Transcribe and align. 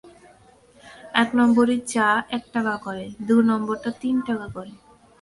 এক 1.13 1.29
নম্বরী 1.39 1.77
চা 1.93 2.07
এক 2.37 2.43
টাকা 2.53 2.75
করে, 2.85 3.05
দু 3.27 3.35
নম্বরটা 3.49 3.89
তিন 4.01 4.15
টাকা 4.27 4.47
করে। 4.55 4.71